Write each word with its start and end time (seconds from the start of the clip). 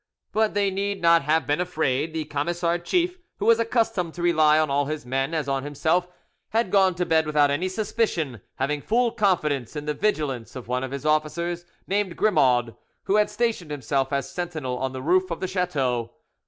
But 0.31 0.55
they 0.55 0.71
need 0.71 0.99
not 0.99 1.21
have 1.25 1.45
been 1.45 1.61
afraid; 1.61 2.11
the 2.11 2.25
Camisard 2.25 2.85
chief, 2.85 3.19
who 3.37 3.45
was 3.45 3.59
accustomed 3.59 4.15
to 4.15 4.23
rely 4.23 4.57
on 4.57 4.71
all 4.71 4.85
his 4.87 5.05
men 5.05 5.35
as 5.35 5.47
on 5.47 5.61
himself, 5.63 6.07
had 6.49 6.71
gone 6.71 6.95
to 6.95 7.05
bed 7.05 7.27
without 7.27 7.51
any 7.51 7.69
suspicion, 7.69 8.41
having 8.55 8.81
full 8.81 9.11
confidence 9.11 9.75
in 9.75 9.85
the 9.85 9.93
vigilance 9.93 10.55
of 10.55 10.67
one 10.67 10.83
of 10.83 10.89
his 10.89 11.05
officers, 11.05 11.65
named 11.85 12.17
Grimaud, 12.17 12.75
who 13.03 13.17
had 13.17 13.29
stationed 13.29 13.69
himself 13.69 14.11
as 14.11 14.27
sentinel 14.27 14.79
on 14.79 14.91
the 14.91 15.03
roof 15.03 15.29
of 15.29 15.39
the 15.39 15.47
chateau. 15.47 16.11